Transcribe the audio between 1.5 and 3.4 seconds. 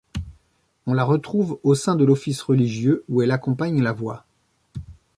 au sein de l'office religieux où elle